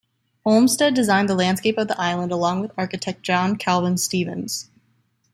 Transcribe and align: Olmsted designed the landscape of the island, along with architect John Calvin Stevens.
Olmsted 0.47 0.95
designed 0.95 1.29
the 1.29 1.35
landscape 1.35 1.77
of 1.77 1.87
the 1.87 2.01
island, 2.01 2.31
along 2.31 2.59
with 2.59 2.71
architect 2.75 3.21
John 3.21 3.55
Calvin 3.55 3.99
Stevens. 3.99 4.67